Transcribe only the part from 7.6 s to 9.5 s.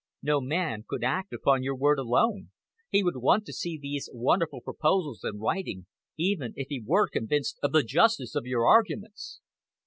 of the justice of your arguments."